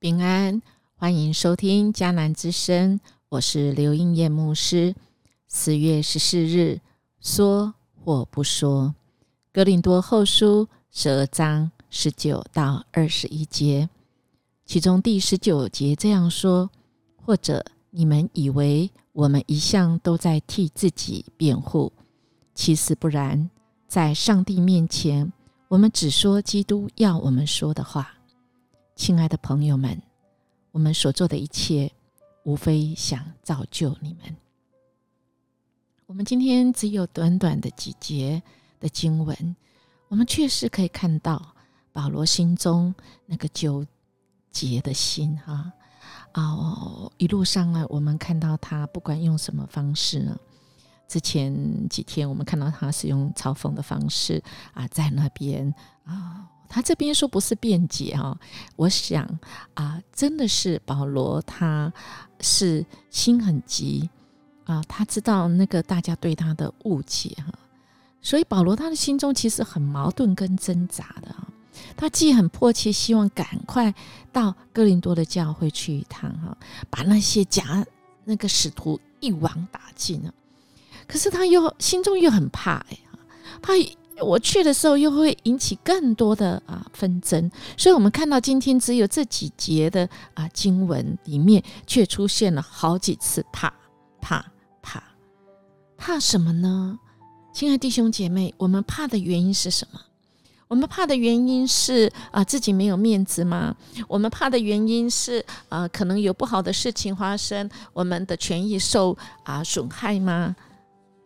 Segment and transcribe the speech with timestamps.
[0.00, 0.62] 平安，
[0.96, 2.98] 欢迎收听迦南之声，
[3.28, 4.94] 我是刘应燕牧师。
[5.46, 6.80] 四月十四日，
[7.20, 8.94] 说或不说，
[9.52, 13.90] 格林多后书十二章十九到二十一节，
[14.64, 16.70] 其中第十九节这样说：
[17.16, 21.92] 或者你们以为我们一向都在替自己辩护，
[22.54, 23.50] 其实不然，
[23.86, 25.30] 在上帝面前，
[25.68, 28.14] 我们只说基督要我们说的话。
[28.96, 30.00] 亲爱的朋友们，
[30.72, 31.90] 我们所做的一切，
[32.42, 34.36] 无非想造就你们。
[36.06, 38.42] 我们今天只有短短的几节
[38.78, 39.56] 的经文，
[40.08, 41.54] 我们确实可以看到
[41.92, 42.94] 保罗心中
[43.26, 43.86] 那个纠
[44.50, 45.72] 结的心，哈
[46.34, 50.38] 哦，一路上呢，我们看到他不管用什么方式呢，
[51.08, 54.42] 之前几天我们看到他是用嘲讽的方式
[54.74, 56.46] 啊，在那边啊。
[56.70, 58.38] 他这边说不是辩解哈，
[58.76, 59.28] 我想
[59.74, 61.92] 啊，真的是保罗，他
[62.38, 64.08] 是心很急
[64.64, 67.52] 啊，他知道那个大家对他的误解哈，
[68.22, 71.48] 所以保罗他的心中其实很矛盾跟挣扎的啊，
[71.96, 73.92] 他既很迫切希望赶快
[74.30, 76.56] 到哥林多的教会去一趟哈，
[76.88, 77.84] 把那些假
[78.24, 80.32] 那个使徒一网打尽啊，
[81.08, 82.98] 可是他又心中又很怕哎
[83.60, 83.72] 怕。
[84.20, 93.72] 我去的时候又会引起更多的啊纷争，所以我们看到今天只有这几节的啊经文里面，却出现了好几次怕
[94.20, 94.44] 怕
[94.82, 95.02] 怕
[95.96, 96.98] 怕什么呢？
[97.52, 100.00] 亲爱弟兄姐妹，我们怕的原因是什么？
[100.68, 103.74] 我们怕的原因是啊自己没有面子吗？
[104.06, 110.54] 我们怕的原因是啊可能有不好的事情发生，我们的权益受啊损害吗？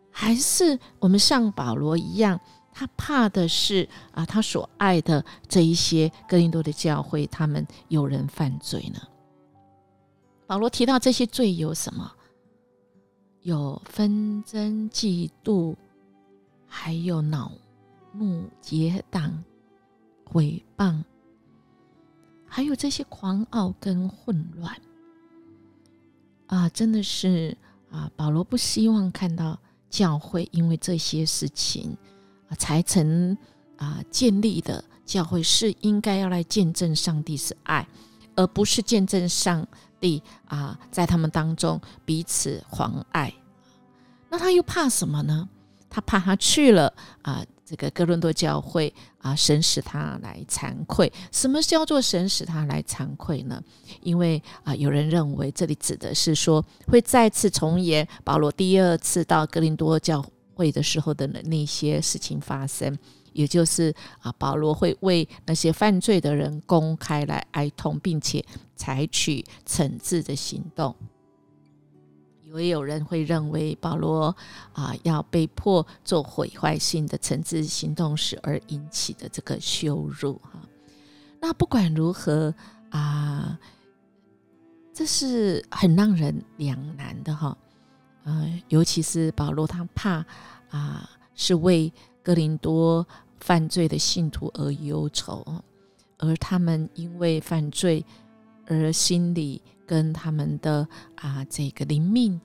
[0.09, 2.39] 还是我们像保罗一样？
[2.77, 8.99] 他怕的是啊，他所爱的这一些哥林多的教会，他们有人犯罪呢。
[10.45, 12.11] 保罗提到这些罪有什么？
[13.43, 15.73] 有纷争、嫉妒，
[16.67, 17.49] 还有恼
[18.11, 19.41] 怒、结党、
[20.25, 21.01] 毁谤，
[22.45, 24.75] 还有这些狂傲跟混乱。
[26.47, 27.57] 啊，真的是
[27.89, 29.57] 啊，保罗不希望看到
[29.89, 31.95] 教会因为这些事情。
[32.47, 33.37] 啊，才成
[33.77, 37.87] 啊建立的教会是应该要来见证上帝是爱，
[38.35, 39.67] 而不是见证上
[39.99, 43.33] 帝啊在他们当中彼此妨碍。
[44.29, 45.47] 那他又怕什么呢？
[45.89, 51.11] 他怕他去了啊这个哥伦多教会啊，神使他来惭愧。
[51.31, 53.61] 什么叫做神使他来惭愧呢？
[54.01, 60.23] 因为啊有人认为这里指的是说会再次重演保罗第二次到哥林多教。
[60.55, 62.97] 会的时候的那些事情发生，
[63.33, 68.43] 也就是啊，保罗会为那些犯罪的人公开来哀痛，并且
[68.75, 70.95] 采取惩治的行动。
[72.57, 74.33] 也有人会认为保罗
[74.71, 80.61] 啊要被迫做毁坏性的惩治行动时而引起的这个羞辱哈。
[81.41, 82.55] 那不管如何
[82.91, 83.59] 啊，
[84.93, 87.57] 这是很让人两难的哈。
[88.25, 90.25] 呃，尤其是保罗，他怕
[90.69, 91.91] 啊，是为
[92.21, 93.07] 哥林多
[93.39, 95.45] 犯罪的信徒而忧愁，
[96.17, 98.03] 而他们因为犯罪
[98.67, 102.41] 而心里跟他们的啊这个灵命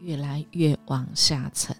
[0.00, 1.76] 越来越往下沉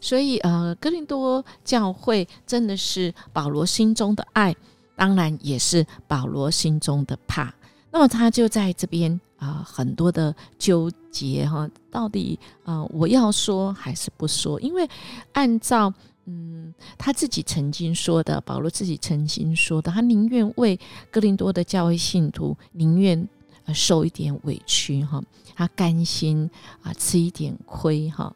[0.00, 4.54] 所以呃，哥林多教会真的是保罗心中的爱，
[4.96, 7.54] 当然也是保罗心中的怕。
[7.92, 14.60] 那么他就在这边啊，很多的纠结哈，到底啊，我要说还是不说？
[14.60, 14.88] 因为
[15.32, 15.92] 按照
[16.24, 20.78] 嗯他自己曾经说的，保罗自己曾经说的，他宁愿为
[21.10, 23.28] 哥林多的教会信徒宁愿
[23.74, 25.22] 受一点委屈哈，
[25.54, 26.50] 他甘心
[26.82, 28.34] 啊吃一点亏哈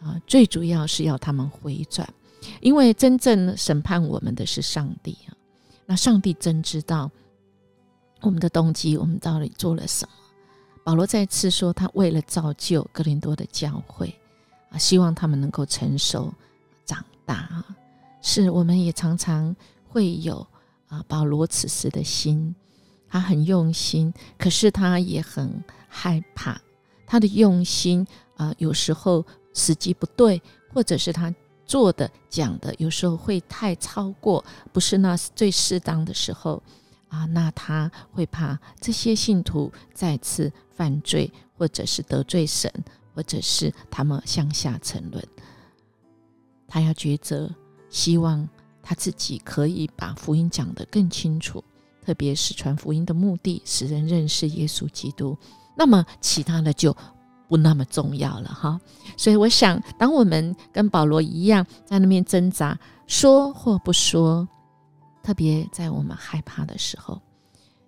[0.00, 2.06] 啊，最主要是要他们回转，
[2.60, 5.32] 因为真正审判我们的是上帝啊，
[5.86, 7.10] 那上帝真知道。
[8.24, 10.12] 我们的动机，我们到底做了什么？
[10.84, 14.12] 保罗再次说，他为了造就哥林多的教会
[14.70, 16.32] 啊，希望他们能够成熟
[16.84, 17.64] 长大。
[18.20, 19.54] 是，我们也常常
[19.88, 20.44] 会有
[20.88, 22.54] 啊，保罗此时的心，
[23.08, 26.60] 他很用心，可是他也很害怕，
[27.06, 28.04] 他的用心
[28.36, 29.24] 啊，有时候
[29.54, 30.42] 时机不对，
[30.74, 31.32] 或者是他
[31.64, 36.60] 做的讲的，有时候会太超过，不是那最适当的时候。
[37.08, 40.50] 啊，那他会怕这些信徒再次
[40.82, 42.68] 犯罪，或者是得罪神，
[43.14, 45.24] 或者是他们向下沉沦。
[46.66, 47.48] 他要抉择，
[47.88, 48.48] 希望
[48.82, 51.62] 他自己可以把福音讲得更清楚，
[52.04, 55.38] 特别是传福音的目的，使人认识耶稣基督。
[55.76, 56.92] 那么其他的就
[57.48, 58.80] 不那么重要了哈。
[59.16, 62.76] 所以我想，当我们跟保罗一样在那边挣扎，
[63.06, 64.48] 说或不说，
[65.22, 67.22] 特别在我们害怕的时候，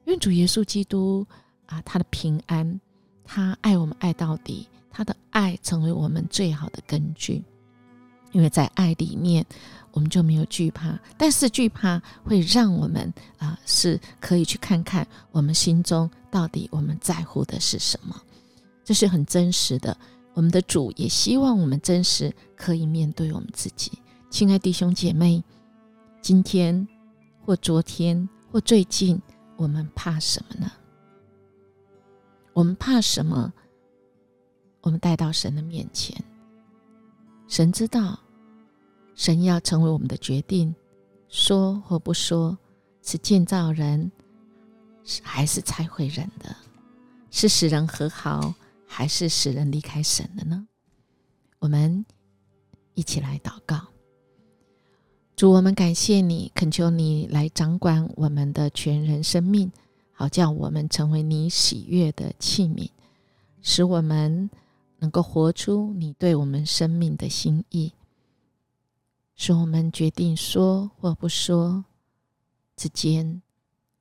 [0.05, 1.27] 因为主耶稣基督
[1.67, 2.81] 啊，他的平安，
[3.25, 7.43] 他爱我们爱到底，他的爱成为我们最好的根据。
[8.33, 9.47] 因为在爱里面，
[9.93, 18.21] 我们就没有惧怕，但是惧怕会让我们啊，是可以去看看我们心中到底我们在乎的是什么，
[18.85, 19.97] 这是很真实的。
[20.33, 23.93] 我们的主也希望我们真实可以面对我们自己，
[24.31, 25.41] 亲爱弟兄姐妹，
[26.21, 26.85] 今天
[27.41, 29.17] 或昨天或最近，
[29.57, 30.73] 我们怕什么呢？
[32.55, 33.53] 我们怕什么？
[34.81, 36.17] 我们带到神的面前，
[37.47, 38.19] 神知道。
[39.17, 40.75] 神要成为我们的决定，
[41.29, 42.59] 说或不说，
[43.01, 44.11] 是建造人，
[45.05, 46.57] 是还是拆毁人的？
[47.31, 48.53] 是使人和好，
[48.87, 50.67] 还是使人离开神的呢？
[51.61, 52.05] 我们
[52.95, 53.81] 一起来祷告，
[55.37, 59.71] 主，我们感谢你，恳求你来掌管我们的全人生命，
[60.29, 62.91] 叫我们成为你喜悦的器皿，
[63.63, 64.51] 使我们
[64.99, 67.93] 能够活出你对我们生命的心意。
[69.37, 71.85] 使我们决定说或不说
[72.77, 73.43] 之间，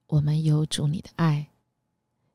[0.08, 1.48] 我们有主你的爱，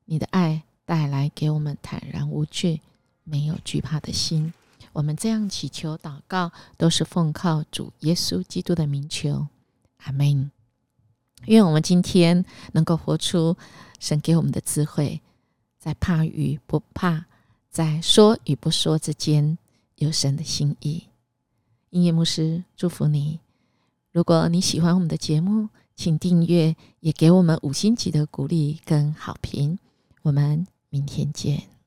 [0.05, 2.81] 你的爱带来给我们坦然无惧、
[3.23, 4.53] 没有惧怕的心。
[4.93, 9.47] 我们这样祈求祷告，都是奉靠主耶稣基督的名求，
[9.99, 10.51] 阿门。
[11.47, 13.57] 愿我们今天能够活出
[13.99, 15.21] 神给我们的智慧，
[15.79, 17.25] 在怕与不怕，
[17.71, 19.57] 在说与不说之间，
[19.97, 21.05] 有神的心意。
[21.91, 23.41] 音乐牧师祝福你。
[24.13, 29.79] 如果你喜欢我们的节目，请订阅，也给我们五星级的鼓励跟好评。
[30.23, 31.78] 我们明天见。